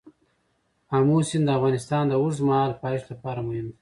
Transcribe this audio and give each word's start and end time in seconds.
آمو 0.95 1.17
سیند 1.27 1.45
د 1.47 1.55
افغانستان 1.57 2.03
د 2.07 2.13
اوږدمهاله 2.21 2.75
پایښت 2.83 3.07
لپاره 3.13 3.39
مهم 3.47 3.65
دی. 3.67 3.69